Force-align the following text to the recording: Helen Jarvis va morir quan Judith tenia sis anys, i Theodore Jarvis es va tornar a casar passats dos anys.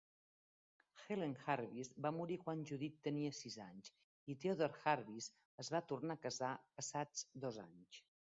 Helen 1.01 1.33
Jarvis 1.41 1.91
va 2.05 2.11
morir 2.15 2.37
quan 2.45 2.63
Judith 2.69 2.97
tenia 3.09 3.35
sis 3.41 3.59
anys, 3.67 3.91
i 4.35 4.37
Theodore 4.47 4.81
Jarvis 4.87 5.29
es 5.67 5.71
va 5.77 5.83
tornar 5.93 6.17
a 6.17 6.23
casar 6.25 6.51
passats 6.81 7.25
dos 7.47 7.63
anys. 7.69 8.03